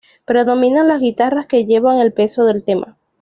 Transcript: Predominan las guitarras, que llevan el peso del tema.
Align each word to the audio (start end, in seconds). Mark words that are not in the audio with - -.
Predominan 0.25 0.87
las 0.87 0.99
guitarras, 0.99 1.45
que 1.45 1.67
llevan 1.67 1.99
el 1.99 2.11
peso 2.11 2.45
del 2.47 2.63
tema. 2.63 2.97